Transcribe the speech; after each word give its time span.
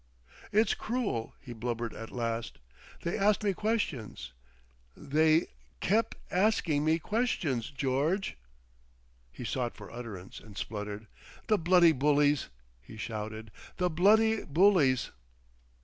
"It's 0.51 0.73
cruel," 0.73 1.35
he 1.41 1.53
blubbered 1.53 1.93
at 1.93 2.09
last. 2.09 2.57
"They 3.03 3.15
asked 3.15 3.43
me 3.43 3.53
questions. 3.53 4.33
They 4.97 5.45
kep' 5.79 6.15
asking 6.31 6.83
me 6.83 6.97
questions, 6.97 7.69
George." 7.69 8.35
He 9.31 9.43
sought 9.45 9.75
for 9.75 9.91
utterance, 9.91 10.39
and 10.39 10.57
spluttered. 10.57 11.05
"The 11.45 11.59
Bloody 11.59 11.91
bullies!" 11.91 12.49
he 12.81 12.97
shouted. 12.97 13.51
"The 13.77 13.91
Bloody 13.91 14.43
Bullies." 14.43 15.11